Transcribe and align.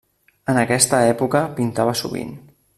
En 0.53 0.59
aquesta 0.61 1.03
època 1.11 1.43
pintava 1.61 1.97
sovint. 2.05 2.37